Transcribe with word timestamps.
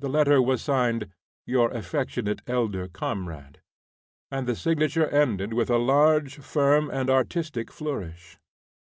The 0.00 0.08
letter 0.10 0.42
was 0.42 0.60
signed, 0.60 1.08
"Your 1.46 1.70
affectionate 1.70 2.42
elder 2.46 2.88
comrade," 2.88 3.62
and 4.30 4.46
the 4.46 4.54
signature 4.54 5.06
ended 5.06 5.54
with 5.54 5.70
a 5.70 5.78
large, 5.78 6.36
firm, 6.40 6.90
and 6.90 7.08
artistic 7.08 7.70
flourish. 7.72 8.38